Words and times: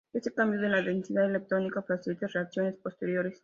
Este 0.13 0.31
cambio 0.33 0.59
en 0.63 0.71
la 0.71 0.81
densidad 0.81 1.25
electrónica 1.29 1.83
facilita 1.83 2.25
reacciones 2.25 2.73
posteriores. 2.81 3.39